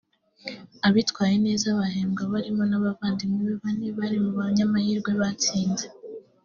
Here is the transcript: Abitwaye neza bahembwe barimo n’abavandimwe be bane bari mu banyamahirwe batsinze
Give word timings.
Abitwaye 0.87 1.35
neza 1.45 1.67
bahembwe 1.79 2.23
barimo 2.33 2.63
n’abavandimwe 2.67 3.41
be 3.47 3.55
bane 3.63 3.87
bari 3.99 4.17
mu 4.23 4.31
banyamahirwe 4.39 5.11
batsinze 5.21 5.85